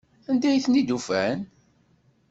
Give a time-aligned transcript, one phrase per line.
[0.29, 1.39] Anda ay ten-id-ufan?